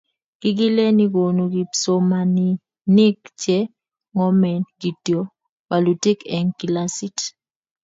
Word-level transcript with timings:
Kikileni 0.41 1.05
konu 1.13 1.43
kipsomaninik 1.53 3.19
che 3.41 3.57
ng'omen 4.13 4.61
kityo 4.79 5.19
walutik 5.69 6.19
eng' 6.37 6.53
kilasit. 6.59 7.17